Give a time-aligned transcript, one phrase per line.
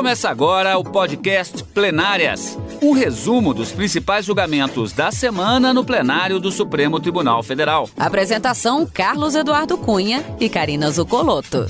[0.00, 6.50] Começa agora o podcast Plenárias um resumo dos principais julgamentos da semana no plenário do
[6.50, 7.86] Supremo Tribunal Federal.
[7.98, 11.66] Apresentação: Carlos Eduardo Cunha e Karina Zucoloto.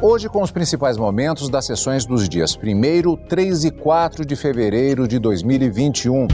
[0.00, 5.06] Hoje, com os principais momentos das sessões dos dias 1, 3 e 4 de fevereiro
[5.06, 6.26] de 2021.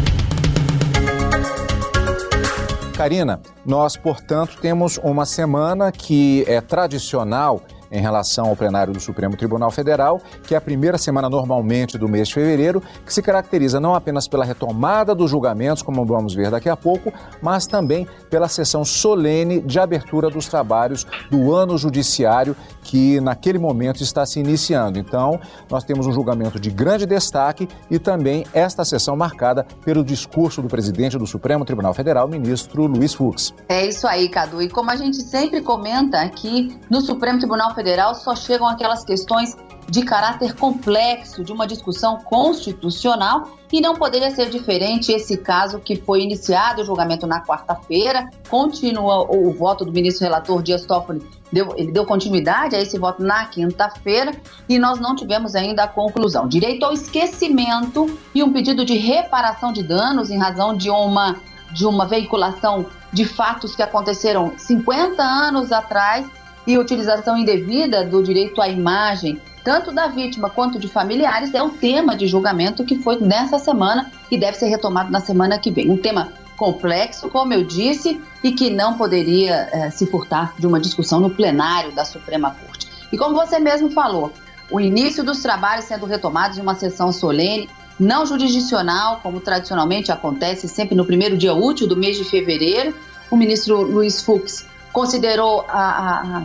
[3.01, 9.37] Karina, nós, portanto, temos uma semana que é tradicional em relação ao plenário do Supremo
[9.37, 13.81] Tribunal Federal, que é a primeira semana normalmente do mês de fevereiro, que se caracteriza
[13.81, 18.49] não apenas pela retomada dos julgamentos, como vamos ver daqui a pouco, mas também pela
[18.49, 24.99] sessão solene de abertura dos trabalhos do ano judiciário que naquele momento está se iniciando.
[24.99, 30.63] Então, nós temos um julgamento de grande destaque e também esta sessão marcada pelo discurso
[30.63, 33.55] do presidente do Supremo Tribunal Federal, ministro Luiz Fux.
[33.69, 34.63] É isso aí, Cadu.
[34.63, 39.03] E como a gente sempre comenta aqui no Supremo Tribunal Federal, Federal só chegam aquelas
[39.05, 39.57] questões
[39.89, 45.97] de caráter complexo de uma discussão constitucional e não poderia ser diferente esse caso que
[45.97, 51.73] foi iniciado o julgamento na quarta-feira, continua o, voto do ministro relator Dias Toffoli, deu,
[51.75, 54.33] ele deu continuidade a esse voto na quinta-feira
[54.69, 56.47] e nós não tivemos ainda a conclusão.
[56.47, 61.37] Direito ao esquecimento e um pedido de reparação de danos em razão de uma
[61.73, 66.27] de uma veiculação de fatos que aconteceram 50 anos atrás
[66.67, 71.71] e utilização indevida do direito à imagem, tanto da vítima quanto de familiares, é o
[71.71, 75.91] tema de julgamento que foi nessa semana e deve ser retomado na semana que vem.
[75.91, 80.79] Um tema complexo, como eu disse, e que não poderia eh, se furtar de uma
[80.79, 82.87] discussão no plenário da Suprema Corte.
[83.11, 84.33] E como você mesmo falou,
[84.71, 90.69] o início dos trabalhos sendo retomados em uma sessão solene, não jurisdicional, como tradicionalmente acontece
[90.69, 92.95] sempre no primeiro dia útil do mês de fevereiro.
[93.31, 96.45] O ministro Luiz Fux considerou a, a,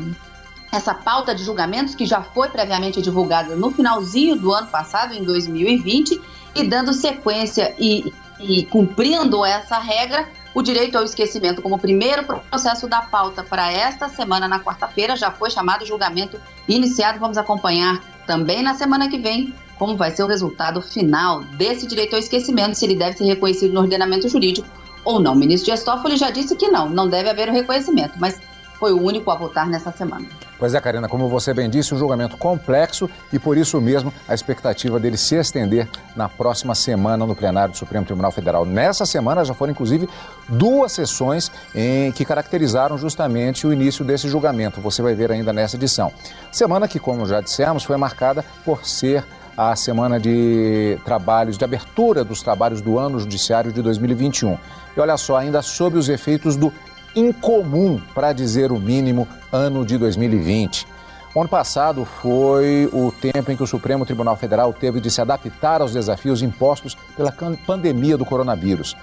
[0.72, 5.24] essa pauta de julgamentos que já foi previamente divulgada no finalzinho do ano passado, em
[5.24, 6.22] 2020,
[6.54, 12.88] e dando sequência e, e cumprindo essa regra, o direito ao esquecimento como primeiro processo
[12.88, 17.20] da pauta para esta semana, na quarta-feira, já foi chamado julgamento iniciado.
[17.20, 22.14] Vamos acompanhar também na semana que vem como vai ser o resultado final desse direito
[22.14, 24.68] ao esquecimento, se ele deve ser reconhecido no ordenamento jurídico
[25.06, 25.34] ou não.
[25.34, 28.40] O ministro Dias Toffoli já disse que não, não deve haver o reconhecimento, mas
[28.80, 30.26] foi o único a votar nessa semana.
[30.58, 34.34] Pois é, Karina, como você bem disse, um julgamento complexo e por isso mesmo a
[34.34, 38.66] expectativa dele se estender na próxima semana no plenário do Supremo Tribunal Federal.
[38.66, 40.08] Nessa semana já foram inclusive
[40.48, 44.80] duas sessões em que caracterizaram justamente o início desse julgamento.
[44.80, 46.12] Você vai ver ainda nessa edição.
[46.52, 49.26] Semana que, como já dissemos, foi marcada por ser
[49.58, 54.58] a semana de trabalhos, de abertura dos trabalhos do ano judiciário de 2021.
[54.96, 56.74] E olha só, ainda sob os efeitos do
[57.16, 60.86] incomum, para dizer o mínimo, ano de 2020.
[61.34, 65.22] O ano passado foi o tempo em que o Supremo Tribunal Federal teve de se
[65.22, 67.34] adaptar aos desafios impostos pela
[67.66, 68.96] pandemia do coronavírus.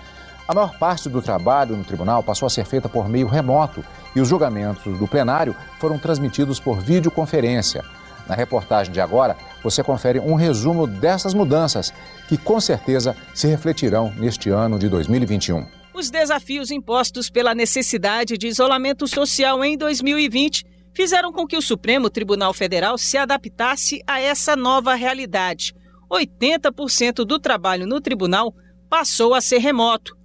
[0.48, 4.20] A maior parte do trabalho no tribunal passou a ser feita por meio remoto e
[4.20, 7.84] os julgamentos do plenário foram transmitidos por videoconferência.
[8.32, 11.92] Na reportagem de agora, você confere um resumo dessas mudanças
[12.26, 15.66] que com certeza se refletirão neste ano de 2021.
[15.92, 22.08] Os desafios impostos pela necessidade de isolamento social em 2020 fizeram com que o Supremo
[22.08, 25.74] Tribunal Federal se adaptasse a essa nova realidade.
[26.10, 28.54] 80% do trabalho no tribunal
[28.88, 30.16] passou a ser remoto.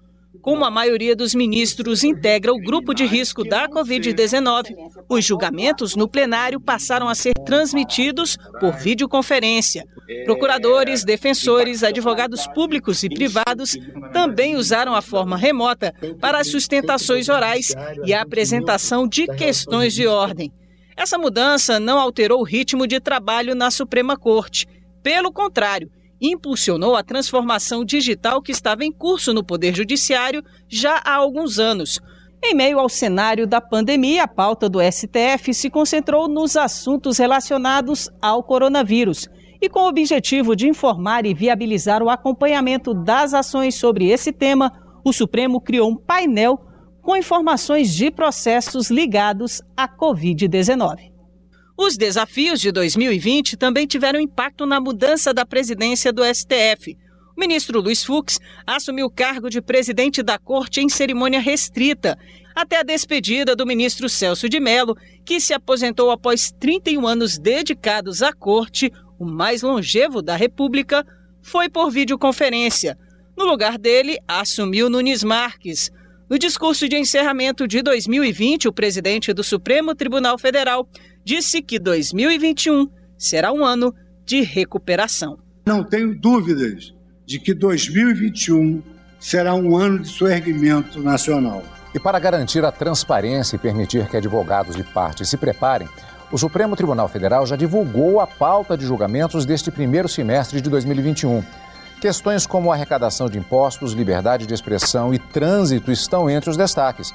[0.41, 4.75] Como a maioria dos ministros integra o grupo de risco da Covid-19,
[5.09, 9.83] os julgamentos no plenário passaram a ser transmitidos por videoconferência.
[10.25, 13.77] Procuradores, defensores, advogados públicos e privados
[14.13, 17.73] também usaram a forma remota para as sustentações orais
[18.05, 20.51] e a apresentação de questões de ordem.
[20.95, 24.65] Essa mudança não alterou o ritmo de trabalho na Suprema Corte.
[25.03, 25.91] Pelo contrário,
[26.22, 32.00] impulsionou a transformação digital que estava em curso no Poder Judiciário já há alguns anos.
[32.44, 38.09] Em meio ao cenário da pandemia, a pauta do STF se concentrou nos assuntos relacionados
[38.22, 39.28] ao coronavírus.
[39.59, 44.72] E com o objetivo de informar e viabilizar o acompanhamento das ações sobre esse tema,
[45.03, 46.59] o Supremo criou um painel
[47.02, 51.16] com informações de processos ligados à Covid-19.
[51.79, 56.97] Os desafios de 2020 também tiveram impacto na mudança da presidência do STF.
[57.35, 62.18] O ministro Luiz Fux assumiu o cargo de presidente da corte em cerimônia restrita,
[62.56, 68.24] até a despedida do ministro Celso de Mello, que se aposentou após 31 anos dedicados
[68.24, 71.06] à corte, o mais longevo da República,
[71.44, 72.97] foi por videoconferência.
[73.38, 75.91] No lugar dele, assumiu Nunes Marques.
[76.28, 80.90] No discurso de encerramento de 2020, o presidente do Supremo Tribunal Federal
[81.28, 82.88] disse que 2021
[83.18, 83.94] será um ano
[84.26, 85.38] de recuperação.
[85.66, 86.94] Não tenho dúvidas
[87.26, 88.82] de que 2021
[89.20, 91.62] será um ano de soerguimento nacional.
[91.94, 95.90] E para garantir a transparência e permitir que advogados de parte se preparem,
[96.32, 101.44] o Supremo Tribunal Federal já divulgou a pauta de julgamentos deste primeiro semestre de 2021.
[102.00, 107.14] Questões como arrecadação de impostos, liberdade de expressão e trânsito estão entre os destaques.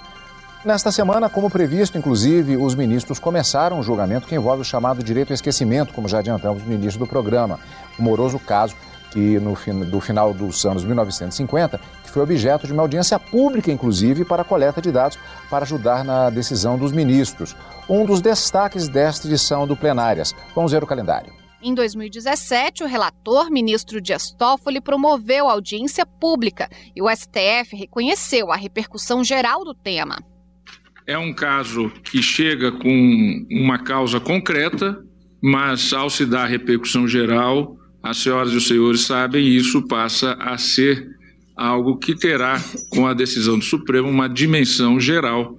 [0.64, 5.30] Nesta semana, como previsto, inclusive, os ministros começaram um julgamento que envolve o chamado direito
[5.30, 7.58] ao esquecimento, como já adiantamos no início do programa.
[7.98, 8.76] O moroso caso
[9.10, 9.54] que no
[9.84, 14.80] do final dos anos 1950, que foi objeto de uma audiência pública, inclusive, para coleta
[14.80, 15.18] de dados
[15.50, 17.56] para ajudar na decisão dos ministros.
[17.88, 20.32] Um dos destaques desta edição do Plenárias.
[20.54, 21.32] Vamos ver o calendário.
[21.60, 28.56] Em 2017, o relator, ministro Dias Toffoli, promoveu audiência pública e o STF reconheceu a
[28.56, 30.18] repercussão geral do tema.
[31.06, 35.04] É um caso que chega com uma causa concreta,
[35.42, 40.56] mas ao se dar repercussão geral, as senhoras e os senhores sabem, isso passa a
[40.56, 41.08] ser
[41.56, 42.60] algo que terá,
[42.90, 45.58] com a decisão do Supremo, uma dimensão geral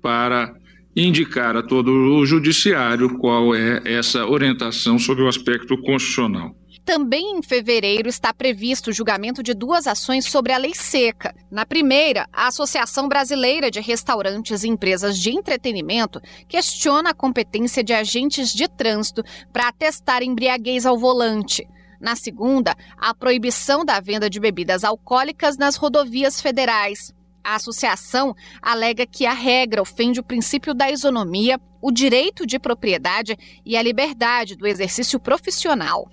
[0.00, 0.54] para
[0.94, 6.54] indicar a todo o judiciário qual é essa orientação sobre o aspecto constitucional.
[6.84, 11.32] Também em fevereiro está previsto o julgamento de duas ações sobre a lei seca.
[11.48, 17.92] Na primeira, a Associação Brasileira de Restaurantes e Empresas de Entretenimento questiona a competência de
[17.92, 21.64] agentes de trânsito para atestar embriaguez ao volante.
[22.00, 27.14] Na segunda, a proibição da venda de bebidas alcoólicas nas rodovias federais.
[27.44, 33.36] A associação alega que a regra ofende o princípio da isonomia, o direito de propriedade
[33.64, 36.10] e a liberdade do exercício profissional.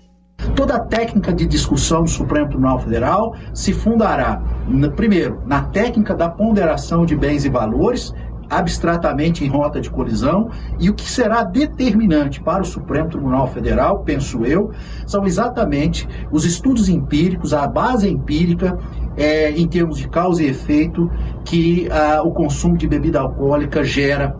[0.54, 4.42] Toda a técnica de discussão do Supremo Tribunal Federal se fundará,
[4.96, 8.12] primeiro, na técnica da ponderação de bens e valores,
[8.48, 14.00] abstratamente em rota de colisão, e o que será determinante para o Supremo Tribunal Federal,
[14.00, 14.72] penso eu,
[15.06, 18.76] são exatamente os estudos empíricos, a base empírica
[19.16, 21.08] é, em termos de causa e efeito
[21.44, 24.36] que ah, o consumo de bebida alcoólica gera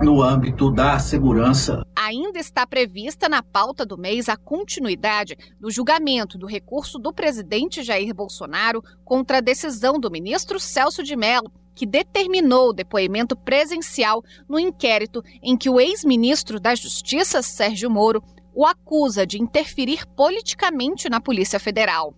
[0.00, 1.82] no âmbito da segurança.
[1.96, 7.82] Ainda está prevista na pauta do mês a continuidade do julgamento do recurso do presidente
[7.82, 14.22] Jair Bolsonaro contra a decisão do ministro Celso de Mello que determinou o depoimento presencial
[14.48, 18.22] no inquérito em que o ex-ministro da Justiça, Sérgio Moro,
[18.52, 22.14] o acusa de interferir politicamente na Polícia Federal.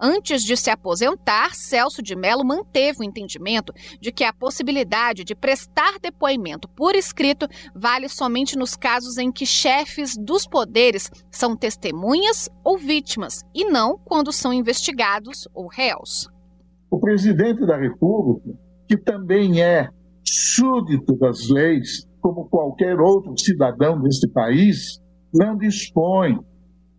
[0.00, 5.34] Antes de se aposentar, Celso de Mello manteve o entendimento de que a possibilidade de
[5.34, 12.48] prestar depoimento por escrito vale somente nos casos em que chefes dos poderes são testemunhas
[12.62, 16.28] ou vítimas, e não quando são investigados ou réus.
[16.90, 18.56] O presidente da República,
[18.88, 19.88] que também é
[20.24, 25.00] súdito das leis, como qualquer outro cidadão deste país,
[25.32, 26.38] não dispõe,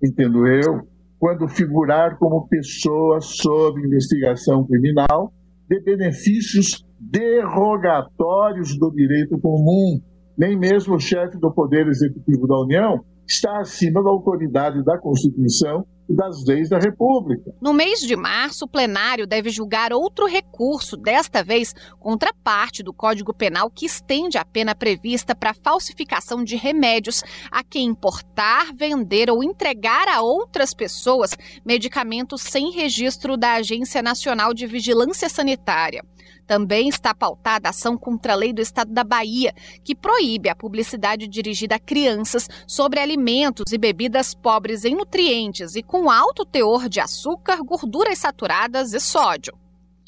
[0.04, 0.88] entendo eu,
[1.19, 5.33] quando figurar como pessoa sob investigação criminal,
[5.68, 10.00] de benefícios derrogatórios do direito comum.
[10.38, 15.86] Nem mesmo o chefe do Poder Executivo da União está acima da autoridade da Constituição
[16.09, 17.53] das leis da República.
[17.61, 22.91] No mês de março, o plenário deve julgar outro recurso, desta vez contra parte do
[22.91, 29.30] Código Penal que estende a pena prevista para falsificação de remédios a quem importar, vender
[29.30, 31.31] ou entregar a outras pessoas
[31.63, 36.04] medicamentos sem registro da Agência Nacional de Vigilância Sanitária.
[36.49, 39.53] Também está pautada a ação contra a lei do Estado da Bahia,
[39.85, 45.83] que proíbe a publicidade dirigida a crianças sobre alimentos e bebidas pobres em nutrientes e
[45.83, 49.53] com alto teor de açúcar, gorduras saturadas e sódio.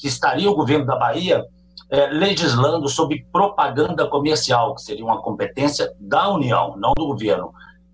[0.04, 1.46] Estaria o governo da Bahia
[1.92, 7.54] é, legislando sobre propaganda comercial, que seria uma competência da União, não do governo.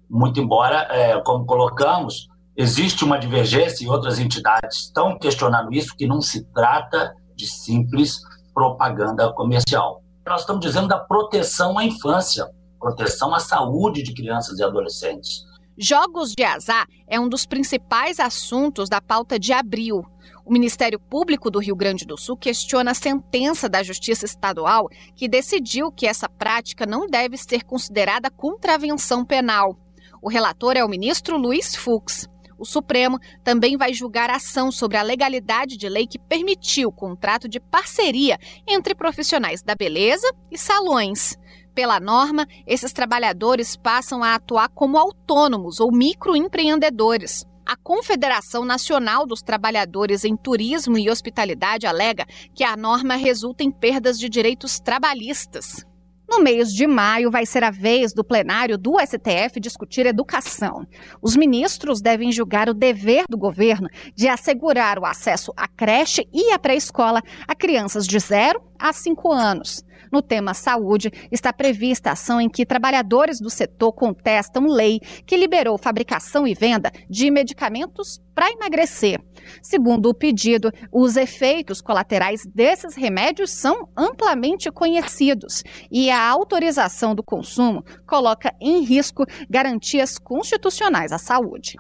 [0.10, 6.08] Muito embora, é, como colocamos, existe uma divergência e outras entidades estão questionando isso, que
[6.08, 8.22] não se trata de simples
[8.58, 10.02] propaganda comercial.
[10.26, 12.50] Nós estamos dizendo da proteção à infância,
[12.80, 15.44] proteção à saúde de crianças e adolescentes.
[15.78, 20.04] Jogos de azar é um dos principais assuntos da pauta de abril.
[20.44, 25.28] O Ministério Público do Rio Grande do Sul questiona a sentença da Justiça Estadual que
[25.28, 29.78] decidiu que essa prática não deve ser considerada contravenção penal.
[30.20, 32.28] O relator é o ministro Luiz Fux.
[32.58, 37.48] O Supremo também vai julgar ação sobre a legalidade de lei que permitiu o contrato
[37.48, 41.38] de parceria entre profissionais da beleza e salões.
[41.76, 47.46] Pela norma, esses trabalhadores passam a atuar como autônomos ou microempreendedores.
[47.64, 53.70] A Confederação Nacional dos Trabalhadores em Turismo e Hospitalidade alega que a norma resulta em
[53.70, 55.86] perdas de direitos trabalhistas.
[56.30, 60.86] No mês de maio, vai ser a vez do plenário do STF discutir educação.
[61.22, 66.52] Os ministros devem julgar o dever do governo de assegurar o acesso à creche e
[66.52, 69.86] à pré-escola a crianças de 0 a 5 anos.
[70.12, 75.38] No tema saúde, está prevista a ação em que trabalhadores do setor contestam lei que
[75.38, 79.20] liberou fabricação e venda de medicamentos para emagrecer.
[79.64, 87.24] Segundo o pedido, os efeitos colaterais desses remédios são amplamente conhecidos e a autorização do
[87.24, 91.78] consumo coloca em risco garantias constitucionais à saúde.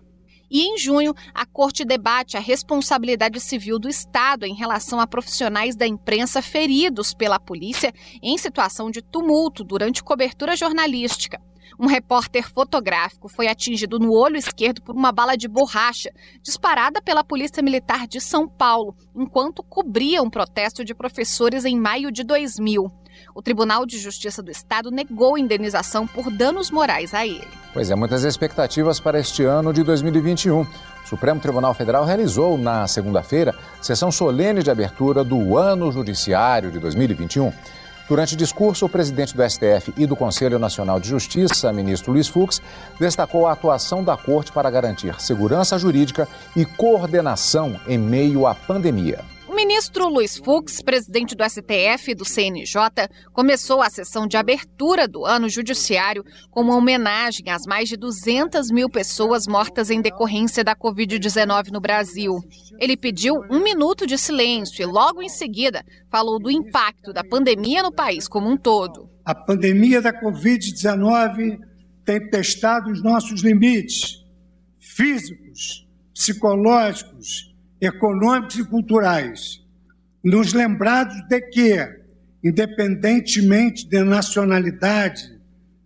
[0.49, 5.75] E em junho, a Corte debate a responsabilidade civil do Estado em relação a profissionais
[5.75, 11.39] da imprensa feridos pela polícia em situação de tumulto durante cobertura jornalística.
[11.79, 17.23] Um repórter fotográfico foi atingido no olho esquerdo por uma bala de borracha disparada pela
[17.23, 22.91] Polícia Militar de São Paulo, enquanto cobria um protesto de professores em maio de 2000.
[23.33, 27.47] O Tribunal de Justiça do Estado negou indenização por danos morais a ele.
[27.73, 30.61] Pois é, muitas expectativas para este ano de 2021.
[30.61, 30.67] O
[31.07, 37.53] Supremo Tribunal Federal realizou na segunda-feira sessão solene de abertura do Ano Judiciário de 2021.
[38.07, 42.61] Durante discurso, o presidente do STF e do Conselho Nacional de Justiça, ministro Luiz Fux,
[42.97, 49.36] destacou a atuação da Corte para garantir segurança jurídica e coordenação em meio à pandemia
[49.57, 55.25] ministro Luiz Fux, presidente do STF e do CNJ, começou a sessão de abertura do
[55.25, 60.75] ano judiciário com uma homenagem às mais de 200 mil pessoas mortas em decorrência da
[60.75, 62.39] Covid-19 no Brasil.
[62.79, 67.81] Ele pediu um minuto de silêncio e, logo em seguida, falou do impacto da pandemia
[67.81, 69.09] no país como um todo.
[69.25, 71.57] A pandemia da Covid-19
[72.05, 74.23] tem testado os nossos limites
[74.79, 79.63] físicos, psicológicos econômicos e culturais,
[80.23, 82.01] nos lembrados de que,
[82.43, 85.39] independentemente de nacionalidade,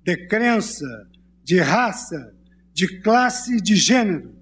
[0.03, 1.07] de crença,
[1.43, 2.33] de raça,
[2.73, 4.33] de classe e de gênero,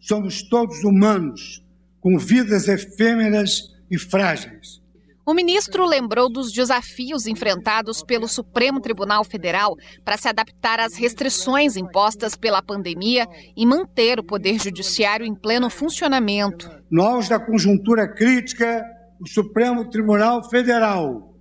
[0.00, 1.64] somos todos humanos,
[2.00, 4.83] com vidas efêmeras e frágeis.
[5.26, 11.76] O ministro lembrou dos desafios enfrentados pelo Supremo Tribunal Federal para se adaptar às restrições
[11.76, 13.26] impostas pela pandemia
[13.56, 16.70] e manter o Poder Judiciário em pleno funcionamento.
[16.90, 18.84] Nós, da conjuntura crítica,
[19.18, 21.34] o Supremo Tribunal Federal,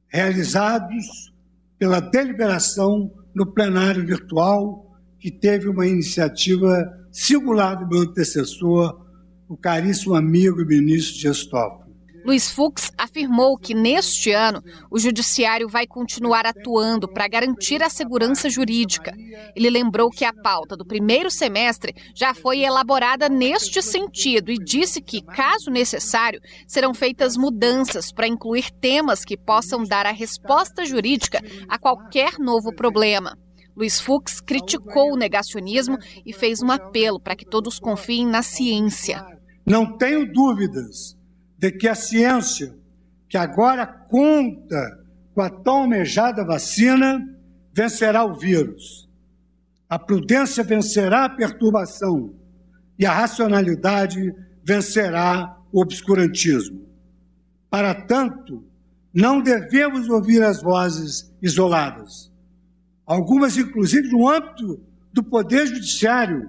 [0.06, 1.34] realizados
[1.76, 9.04] pela deliberação no plenário virtual, que teve uma iniciativa singular do meu antecessor,
[9.48, 11.83] o caríssimo amigo e ministro Toffoli.
[12.24, 18.48] Luiz Fux afirmou que neste ano o judiciário vai continuar atuando para garantir a segurança
[18.48, 19.14] jurídica.
[19.54, 25.02] Ele lembrou que a pauta do primeiro semestre já foi elaborada neste sentido e disse
[25.02, 31.40] que, caso necessário, serão feitas mudanças para incluir temas que possam dar a resposta jurídica
[31.68, 33.36] a qualquer novo problema.
[33.76, 39.22] Luiz Fux criticou o negacionismo e fez um apelo para que todos confiem na ciência.
[39.66, 41.22] Não tenho dúvidas
[41.64, 42.74] de que a ciência,
[43.26, 45.02] que agora conta
[45.32, 47.26] com a tão almejada vacina,
[47.72, 49.08] vencerá o vírus.
[49.88, 52.34] A prudência vencerá a perturbação
[52.98, 54.30] e a racionalidade
[54.62, 56.86] vencerá o obscurantismo.
[57.70, 58.62] Para tanto,
[59.10, 62.30] não devemos ouvir as vozes isoladas.
[63.06, 64.82] Algumas, inclusive, no âmbito
[65.14, 66.46] do Poder Judiciário,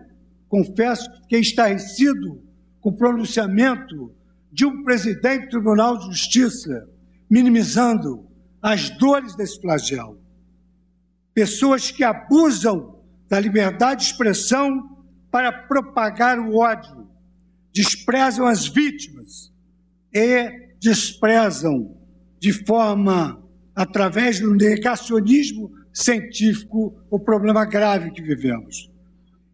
[0.49, 2.43] confesso que estarrecido
[2.81, 4.13] com o pronunciamento
[4.55, 6.87] de um presidente do Tribunal de Justiça
[7.29, 8.25] minimizando
[8.61, 10.17] as dores desse flagelo.
[11.33, 17.05] Pessoas que abusam da liberdade de expressão para propagar o ódio,
[17.73, 19.51] desprezam as vítimas
[20.13, 21.93] e desprezam
[22.39, 23.43] de forma
[23.75, 28.89] através do negacionismo científico, o problema grave que vivemos.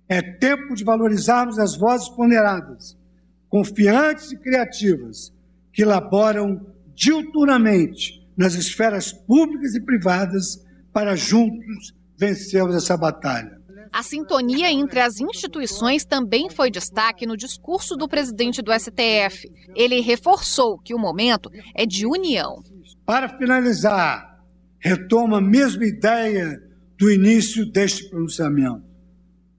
[0.07, 2.95] É tempo de valorizarmos as vozes ponderadas,
[3.51, 5.33] confiantes e criativas,
[5.73, 6.65] que laboram
[6.95, 13.59] diuturnamente nas esferas públicas e privadas para juntos vencermos essa batalha.
[13.91, 19.51] A sintonia entre as instituições também foi destaque no discurso do presidente do STF.
[19.75, 22.63] Ele reforçou que o momento é de união.
[23.05, 24.41] Para finalizar,
[24.79, 26.57] retoma a mesma ideia
[26.97, 28.83] do início deste pronunciamento.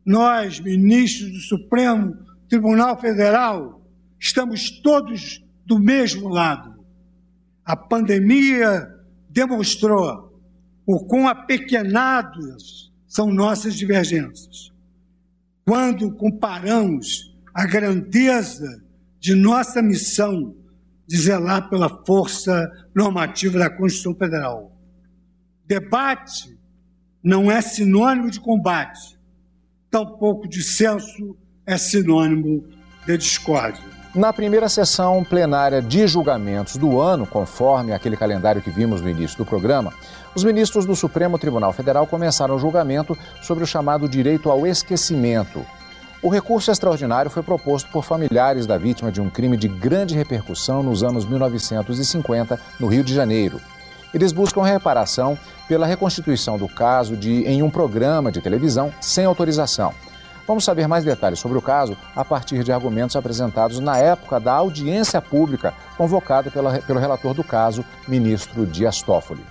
[0.04, 2.16] Nós, ministros do Supremo
[2.48, 3.81] Tribunal Federal,
[4.22, 6.86] estamos todos do mesmo lado.
[7.64, 8.88] A pandemia
[9.28, 10.40] demonstrou
[10.86, 14.72] o quão apequenados são nossas divergências.
[15.64, 18.82] Quando comparamos a grandeza
[19.18, 20.54] de nossa missão
[21.06, 24.72] de zelar pela força normativa da Constituição Federal.
[25.66, 26.56] Debate
[27.22, 29.18] não é sinônimo de combate,
[29.90, 31.36] tampouco dissenso
[31.66, 32.66] é sinônimo
[33.04, 34.01] de discórdia.
[34.14, 39.38] Na primeira sessão plenária de julgamentos do ano, conforme aquele calendário que vimos no início
[39.38, 39.90] do programa,
[40.34, 45.64] os ministros do Supremo Tribunal Federal começaram o julgamento sobre o chamado direito ao esquecimento.
[46.20, 50.82] O recurso extraordinário foi proposto por familiares da vítima de um crime de grande repercussão
[50.82, 53.62] nos anos 1950, no Rio de Janeiro.
[54.12, 59.94] Eles buscam reparação pela reconstituição do caso de em um programa de televisão sem autorização.
[60.46, 64.52] Vamos saber mais detalhes sobre o caso a partir de argumentos apresentados na época da
[64.52, 69.44] audiência pública convocada pela, pelo relator do caso, ministro Dias Toffoli.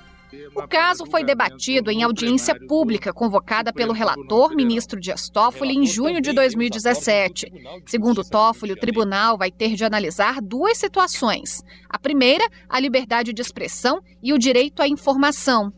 [0.54, 6.22] O caso foi debatido em audiência pública convocada pelo relator, ministro Dias Toffoli, em junho
[6.22, 7.52] de 2017.
[7.86, 11.64] Segundo Toffoli, o tribunal vai ter de analisar duas situações.
[11.90, 15.72] A primeira, a liberdade de expressão e o direito à informação.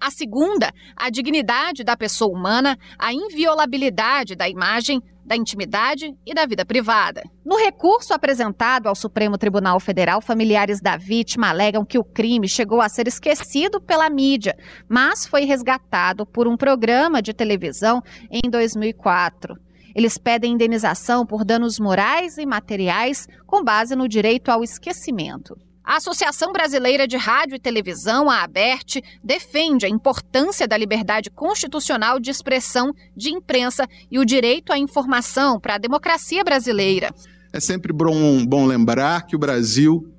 [0.00, 6.46] A segunda, a dignidade da pessoa humana, a inviolabilidade da imagem, da intimidade e da
[6.46, 7.22] vida privada.
[7.44, 12.80] No recurso apresentado ao Supremo Tribunal Federal, familiares da vítima alegam que o crime chegou
[12.80, 14.56] a ser esquecido pela mídia,
[14.88, 19.54] mas foi resgatado por um programa de televisão em 2004.
[19.94, 25.67] Eles pedem indenização por danos morais e materiais com base no direito ao esquecimento.
[25.88, 32.20] A Associação Brasileira de Rádio e Televisão, a ABERT, defende a importância da liberdade constitucional
[32.20, 37.08] de expressão de imprensa e o direito à informação para a democracia brasileira.
[37.50, 40.12] É sempre bom, bom lembrar que o Brasil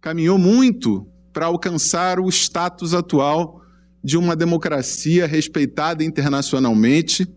[0.00, 3.60] caminhou muito para alcançar o status atual
[4.02, 7.28] de uma democracia respeitada internacionalmente,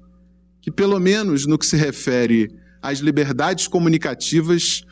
[0.62, 2.48] que, pelo menos no que se refere
[2.82, 4.86] às liberdades comunicativas,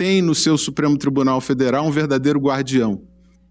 [0.00, 3.02] tem no seu Supremo Tribunal Federal um verdadeiro guardião.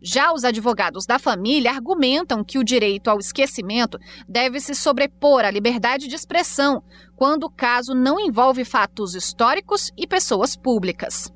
[0.01, 5.51] Já os advogados da família argumentam que o direito ao esquecimento deve se sobrepor à
[5.51, 6.81] liberdade de expressão,
[7.15, 11.31] quando o caso não envolve fatos históricos e pessoas públicas.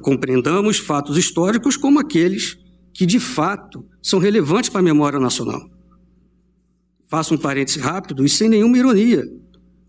[0.00, 2.56] Compreendamos fatos históricos como aqueles
[2.94, 5.60] que, de fato, são relevantes para a memória nacional.
[7.10, 9.22] Faço um parêntese rápido e sem nenhuma ironia.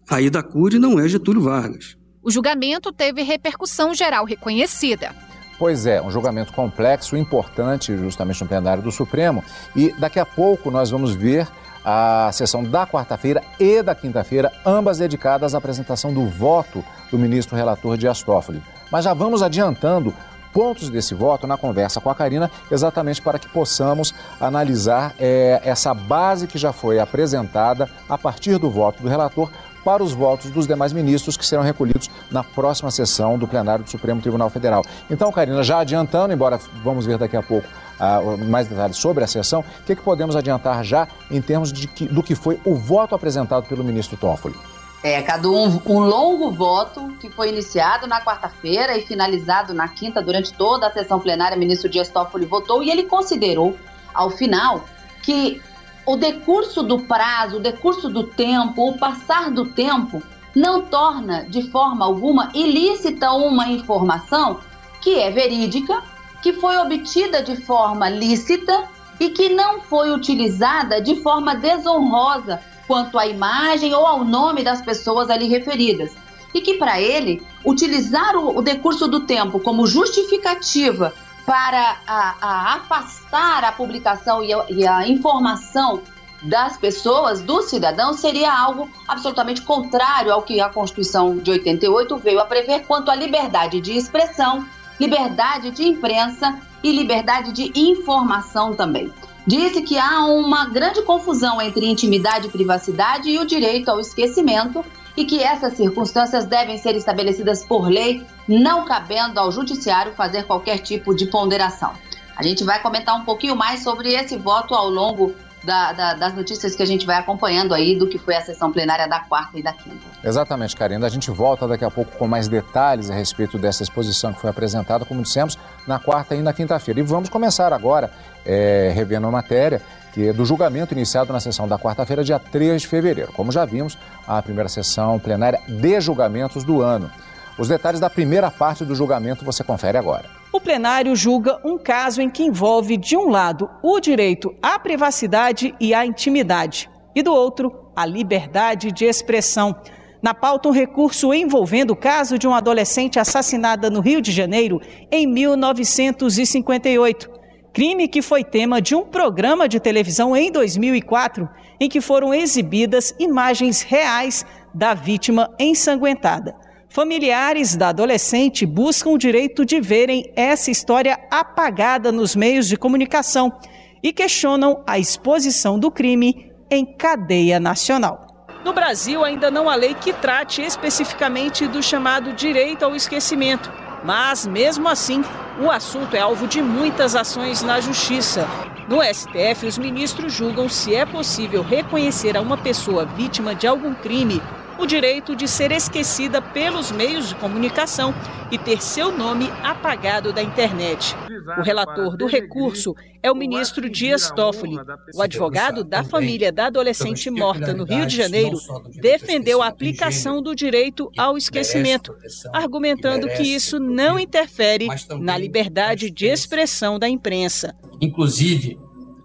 [0.09, 1.95] A da Cury não é Getúlio Vargas.
[2.27, 5.15] O julgamento teve repercussão geral reconhecida.
[5.57, 9.41] Pois é, um julgamento complexo, importante, justamente no plenário do Supremo.
[9.73, 11.47] E daqui a pouco nós vamos ver
[11.85, 17.55] a sessão da quarta-feira e da quinta-feira, ambas dedicadas à apresentação do voto do ministro
[17.55, 18.61] relator Dias Toffoli.
[18.91, 20.13] Mas já vamos adiantando
[20.57, 25.93] pontos desse voto na conversa com a Karina, exatamente para que possamos analisar é, essa
[25.93, 29.49] base que já foi apresentada a partir do voto do relator
[29.87, 33.89] para os votos dos demais ministros que serão recolhidos na próxima sessão do plenário do
[33.89, 34.83] Supremo Tribunal Federal.
[35.09, 39.27] Então, Karina, já adiantando, embora vamos ver daqui a pouco uh, mais detalhes sobre a
[39.27, 42.75] sessão, o que, que podemos adiantar já em termos de que, do que foi o
[42.75, 44.55] voto apresentado pelo ministro Toffoli?
[45.01, 50.21] É, Cadu, um, um longo voto que foi iniciado na quarta-feira e finalizado na quinta,
[50.21, 53.73] durante toda a sessão plenária, o ministro Dias Toffoli votou e ele considerou,
[54.13, 54.83] ao final,
[55.23, 55.61] que
[56.07, 60.23] o decurso do prazo, o decurso do tempo, o passar do tempo,
[60.55, 64.61] não torna de forma alguma ilícita uma informação
[65.01, 66.01] que é verídica,
[66.41, 68.87] que foi obtida de forma lícita
[69.19, 74.81] e que não foi utilizada de forma desonrosa quanto à imagem ou ao nome das
[74.81, 76.15] pessoas ali referidas.
[76.53, 81.13] E que, para ele, utilizar o, decurso do tempo como justificativa
[81.47, 86.01] para a, a afastar a publicação e a, e a informação
[86.43, 92.41] das pessoas, dos cidadãos, seria algo absolutamente contrário ao que a Constituição de 88 veio
[92.41, 94.67] a prever quanto à liberdade de expressão,
[94.99, 99.11] liberdade de imprensa e liberdade de informação também.
[99.47, 104.83] disse que há uma grande confusão entre intimidade e privacidade e o direito ao esquecimento
[105.17, 110.77] e que essas circunstâncias devem ser estabelecidas por lei, não cabendo ao judiciário fazer qualquer
[110.77, 111.91] tipo de ponderação.
[112.35, 116.35] A gente vai comentar um pouquinho mais sobre esse voto ao longo da, da, das
[116.35, 119.57] notícias que a gente vai acompanhando aí do que foi a sessão plenária da quarta
[119.57, 119.97] e da quinta.
[120.23, 121.07] Exatamente, Karina.
[121.07, 124.51] A gente volta daqui a pouco com mais detalhes a respeito dessa exposição que foi
[124.51, 126.99] apresentada, como dissemos, na quarta e na quinta-feira.
[126.99, 128.11] E vamos começar agora
[128.45, 129.81] é, revendo a matéria
[130.17, 133.31] que do julgamento iniciado na sessão da quarta-feira, dia 3 de fevereiro.
[133.33, 133.95] Como já vimos,
[134.27, 137.11] a primeira sessão plenária de julgamentos do ano.
[137.55, 140.25] Os detalhes da primeira parte do julgamento você confere agora.
[140.51, 145.75] O plenário julga um caso em que envolve, de um lado, o direito à privacidade
[145.79, 149.75] e à intimidade, e do outro, a liberdade de expressão.
[150.19, 154.81] Na pauta, um recurso envolvendo o caso de uma adolescente assassinada no Rio de Janeiro
[155.11, 157.36] em 1958.
[157.77, 161.47] Crime que foi tema de um programa de televisão em 2004,
[161.79, 166.55] em que foram exibidas imagens reais da vítima ensanguentada.
[166.89, 173.53] Familiares da adolescente buscam o direito de verem essa história apagada nos meios de comunicação
[174.01, 178.47] e questionam a exposição do crime em cadeia nacional.
[178.65, 183.71] No Brasil, ainda não há lei que trate especificamente do chamado direito ao esquecimento.
[184.07, 185.21] Mas, mesmo assim,
[185.59, 188.47] o assunto é alvo de muitas ações na Justiça.
[188.87, 193.93] No STF, os ministros julgam se é possível reconhecer a uma pessoa vítima de algum
[193.93, 194.41] crime
[194.77, 198.13] o direito de ser esquecida pelos meios de comunicação
[198.51, 201.15] e ter seu nome apagado da internet.
[201.57, 204.77] O relator do recurso é o ministro Dias Toffoli.
[205.13, 208.57] O advogado da família da adolescente morta no Rio de Janeiro
[208.93, 212.15] defendeu a aplicação do direito ao esquecimento,
[212.53, 214.87] argumentando que isso não interfere
[215.19, 217.75] na liberdade de expressão da imprensa.
[217.99, 218.77] Inclusive,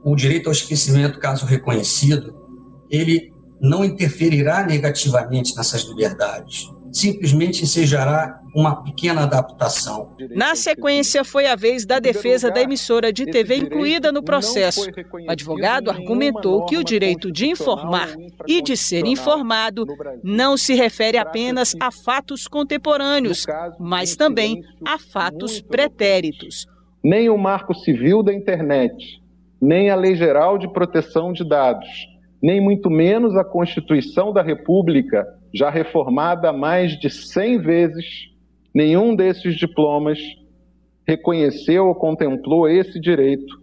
[0.04, 2.34] o direito ao esquecimento, caso reconhecido,
[2.90, 3.31] ele
[3.62, 6.68] não interferirá negativamente nessas liberdades.
[6.92, 10.10] Simplesmente ensejará uma pequena adaptação.
[10.30, 14.90] Na sequência, foi a vez da defesa da emissora de TV incluída no processo.
[15.26, 18.08] O advogado argumentou que o direito de informar
[18.46, 19.86] e de ser informado
[20.22, 23.46] não se refere apenas a fatos contemporâneos,
[23.78, 26.66] mas também a fatos pretéritos.
[27.02, 29.22] Nem o Marco Civil da Internet,
[29.60, 32.11] nem a Lei Geral de Proteção de Dados
[32.42, 35.24] nem muito menos a Constituição da República,
[35.54, 38.06] já reformada mais de 100 vezes,
[38.74, 40.18] nenhum desses diplomas
[41.06, 43.60] reconheceu ou contemplou esse direito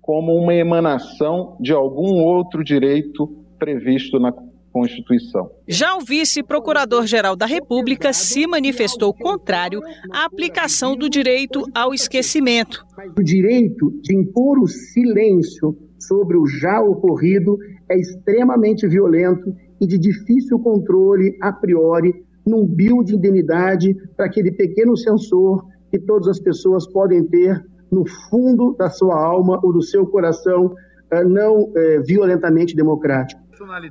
[0.00, 3.26] como uma emanação de algum outro direito
[3.58, 4.32] previsto na
[4.72, 5.50] Constituição.
[5.68, 9.80] Já o vice-procurador-geral da República se manifestou contrário
[10.10, 12.84] à aplicação do direito ao esquecimento.
[13.16, 17.56] O direito de impor o silêncio sobre o já ocorrido
[17.92, 22.12] é extremamente violento e de difícil controle a priori
[22.46, 28.04] num bio de indemnidade para aquele pequeno sensor que todas as pessoas podem ter no
[28.30, 30.74] fundo da sua alma ou do seu coração
[31.10, 33.42] eh, não é, violentamente democrático.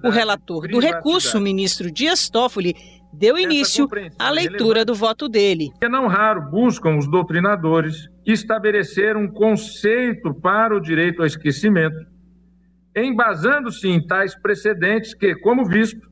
[0.04, 2.76] O relator do recurso, o ministro Dias Toffoli,
[3.14, 3.88] deu início
[4.20, 5.70] à leitura do voto dele.
[5.80, 12.12] É não raro buscam os doutrinadores estabelecer um conceito para o direito ao esquecimento
[12.96, 16.10] embasando-se em tais precedentes que, como visto,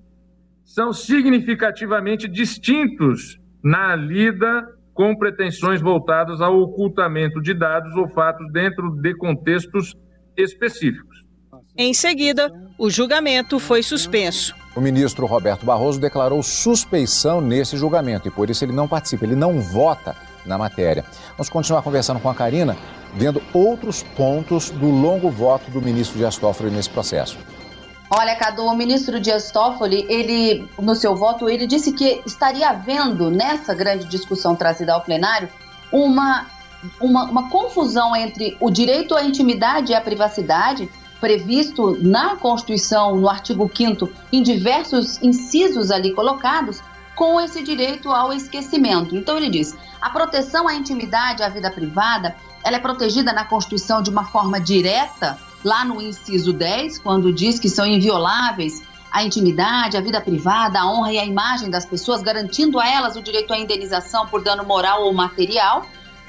[0.64, 8.92] são significativamente distintos na lida com pretensões voltadas ao ocultamento de dados ou fatos dentro
[9.02, 9.96] de contextos
[10.38, 11.26] específicos.
[11.78, 14.54] Em seguida, o julgamento foi suspenso.
[14.76, 19.36] O ministro Roberto Barroso declarou suspeição nesse julgamento e por isso ele não participa, ele
[19.36, 21.06] não vota na matéria.
[21.32, 22.78] Vamos continuar conversando com a Karina
[23.14, 27.38] vendo outros pontos do longo voto do ministro Dias Toffoli nesse processo.
[28.12, 33.30] Olha, Cadu, o ministro Dias Toffoli, ele, no seu voto, ele disse que estaria havendo,
[33.30, 35.48] nessa grande discussão trazida ao plenário,
[35.92, 36.48] uma,
[37.00, 43.30] uma, uma confusão entre o direito à intimidade e à privacidade, previsto na Constituição, no
[43.30, 46.82] artigo 5 em diversos incisos ali colocados,
[47.20, 49.14] com esse direito ao esquecimento.
[49.14, 53.44] Então ele diz: a proteção à intimidade e à vida privada ela é protegida na
[53.44, 59.22] Constituição de uma forma direta, lá no inciso 10, quando diz que são invioláveis a
[59.22, 63.22] intimidade, a vida privada, a honra e a imagem das pessoas, garantindo a elas o
[63.22, 65.86] direito à indenização por dano moral ou material,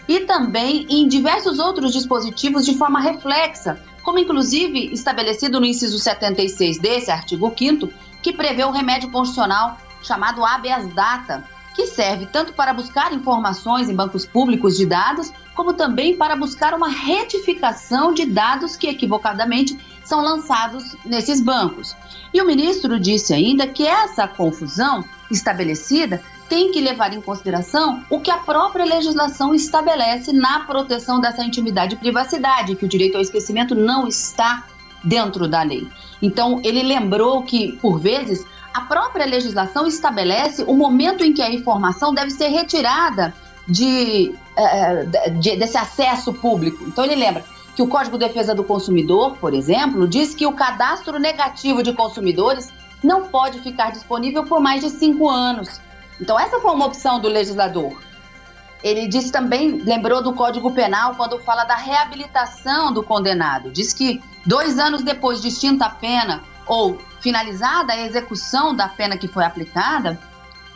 [0.08, 6.78] e também em diversos outros dispositivos de forma reflexa, como inclusive estabelecido no inciso 76
[6.78, 7.88] desse artigo 5
[8.22, 13.94] que prevê o remédio constitucional chamado habeas data, que serve tanto para buscar informações em
[13.94, 20.20] bancos públicos de dados, como também para buscar uma retificação de dados que equivocadamente são
[20.20, 21.94] lançados nesses bancos.
[22.34, 28.20] E o ministro disse ainda que essa confusão estabelecida tem que levar em consideração o
[28.20, 33.22] que a própria legislação estabelece na proteção dessa intimidade e privacidade, que o direito ao
[33.22, 34.64] esquecimento não está
[35.02, 35.88] dentro da lei.
[36.20, 41.50] Então, ele lembrou que, por vezes, a própria legislação estabelece o momento em que a
[41.50, 43.34] informação deve ser retirada
[43.66, 45.04] de, eh,
[45.38, 46.84] de, desse acesso público.
[46.86, 50.52] Então, ele lembra que o Código de Defesa do Consumidor, por exemplo, diz que o
[50.52, 55.80] cadastro negativo de consumidores não pode ficar disponível por mais de cinco anos.
[56.20, 57.98] Então, essa foi uma opção do legislador.
[58.82, 63.70] Ele disse também, lembrou do Código Penal quando fala da reabilitação do condenado.
[63.70, 69.16] Diz que dois anos depois de extinta a pena ou finalizada a execução da pena
[69.16, 70.18] que foi aplicada,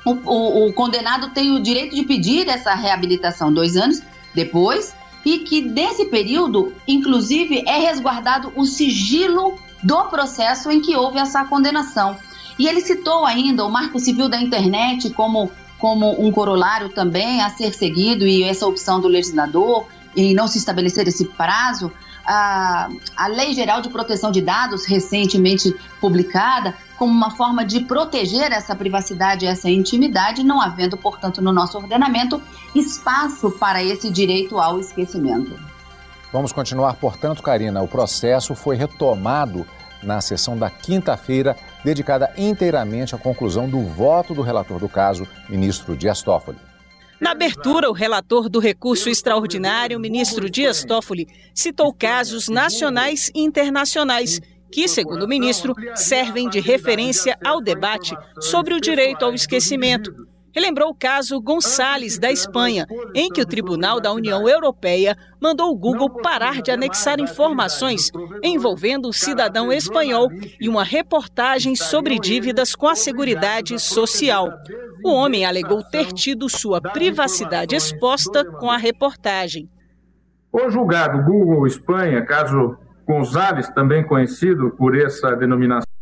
[0.04, 4.02] o, o, o condenado tem o direito de pedir essa reabilitação dois anos
[4.34, 4.94] depois
[5.24, 11.44] e que nesse período, inclusive, é resguardado o sigilo do processo em que houve essa
[11.44, 12.16] condenação.
[12.58, 17.48] E ele citou ainda o Marco Civil da Internet como, como um corolário também a
[17.48, 21.90] ser seguido e essa opção do legislador em não se estabelecer esse prazo.
[22.26, 28.52] A, a Lei Geral de Proteção de Dados, recentemente publicada, como uma forma de proteger
[28.52, 32.40] essa privacidade essa intimidade, não havendo, portanto, no nosso ordenamento
[32.74, 35.58] espaço para esse direito ao esquecimento.
[36.32, 37.82] Vamos continuar, portanto, Karina.
[37.82, 39.66] O processo foi retomado
[40.02, 45.96] na sessão da quinta-feira, dedicada inteiramente à conclusão do voto do relator do caso, ministro
[45.96, 46.58] Dias Toffoli.
[47.20, 54.40] Na abertura, o relator do recurso extraordinário, ministro Dias Toffoli, citou casos nacionais e internacionais
[54.70, 60.12] que, segundo o ministro, servem de referência ao debate sobre o direito ao esquecimento,
[60.54, 65.76] relembrou o caso Gonçalves, da Espanha, em que o Tribunal da União Europeia mandou o
[65.76, 68.10] Google parar de anexar informações
[68.42, 70.28] envolvendo o cidadão espanhol
[70.60, 74.48] e uma reportagem sobre dívidas com a Seguridade Social.
[75.04, 79.68] O homem alegou ter tido sua privacidade exposta com a reportagem.
[80.52, 85.93] O julgado Google Espanha, caso Gonzales, também conhecido por essa denominação,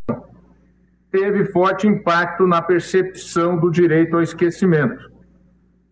[1.12, 4.96] teve forte impacto na percepção do direito ao esquecimento,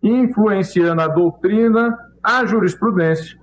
[0.02, 3.38] influenciando a doutrina, a jurisprudência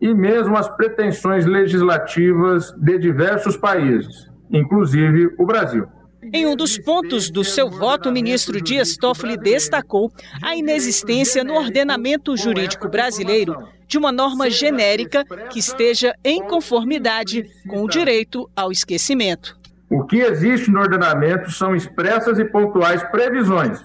[0.00, 5.86] e mesmo as pretensões legislativas de diversos países, inclusive o Brasil.
[6.32, 10.10] Em um dos pontos do seu voto, o ministro Dias Toffoli destacou
[10.42, 13.54] a inexistência no ordenamento jurídico brasileiro
[13.86, 19.63] de uma norma genérica que esteja em conformidade com o direito ao esquecimento.
[19.94, 23.80] O que existe no ordenamento são expressas e pontuais previsões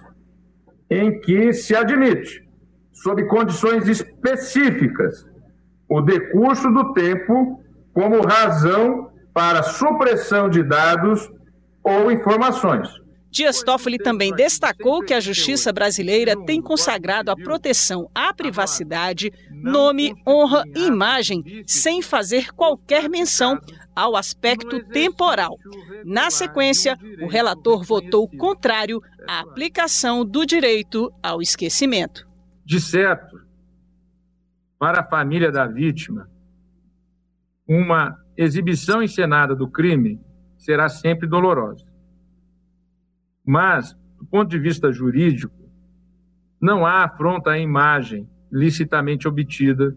[0.89, 2.41] em que se admite,
[2.91, 5.23] sob condições específicas,
[5.87, 11.29] o decurso do tempo como razão para supressão de dados
[11.83, 12.89] ou informações.
[13.31, 20.15] Dias Toffoli também destacou que a justiça brasileira tem consagrado a proteção à privacidade, nome,
[20.27, 23.59] honra e imagem, sem fazer qualquer menção
[23.99, 25.57] ao aspecto temporal.
[26.05, 32.25] Na sequência, o relator votou contrário à aplicação do direito ao esquecimento.
[32.65, 33.37] De certo,
[34.79, 36.29] para a família da vítima,
[37.67, 40.19] uma exibição encenada do crime
[40.57, 41.85] será sempre dolorosa.
[43.45, 45.53] Mas, do ponto de vista jurídico,
[46.61, 49.95] não há afronta à imagem licitamente obtida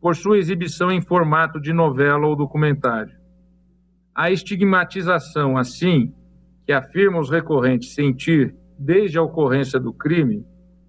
[0.00, 3.21] por sua exibição em formato de novela ou documentário.
[4.14, 6.12] A estigmatização, assim,
[6.66, 10.44] que afirma os recorrentes sentir desde a ocorrência do crime,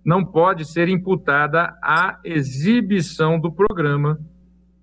[0.06, 4.20] não pode ser imputada à exibição do programa,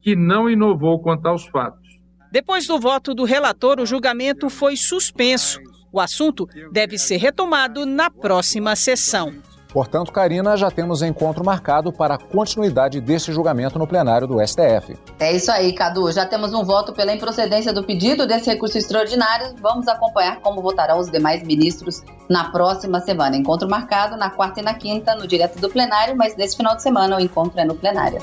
[0.00, 2.00] que não inovou quanto aos fatos.
[2.32, 5.60] Depois do voto do relator, o julgamento foi suspenso
[5.92, 9.34] o assunto deve ser retomado na próxima sessão.
[9.72, 14.98] Portanto, Karina, já temos encontro marcado para a continuidade desse julgamento no plenário do STF.
[15.18, 16.10] É isso aí, Cadu.
[16.10, 19.54] Já temos um voto pela improcedência do pedido desse recurso extraordinário.
[19.60, 23.36] Vamos acompanhar como votarão os demais ministros na próxima semana.
[23.36, 26.82] Encontro marcado na quarta e na quinta, no direto do plenário, mas nesse final de
[26.82, 28.20] semana o encontro é no plenário.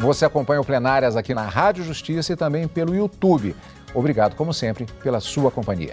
[0.00, 3.56] Você acompanha o Plenárias aqui na Rádio Justiça e também pelo YouTube.
[3.92, 5.92] Obrigado, como sempre, pela sua companhia.